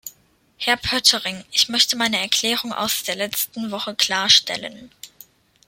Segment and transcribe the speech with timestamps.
[0.57, 4.89] Herr Poettering, ich möchte meine Erklärung aus der letzten Woche klarstellen.